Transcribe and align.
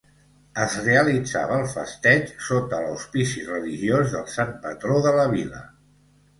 Es 0.61 0.77
realitzava 0.85 1.57
el 1.63 1.67
festeig 1.73 2.33
sota 2.47 2.81
l'auspici 2.87 3.47
religiós 3.53 4.17
del 4.19 4.29
sant 4.39 4.59
patró 4.67 5.01
de 5.09 5.17
la 5.23 5.31
vila. 5.39 5.67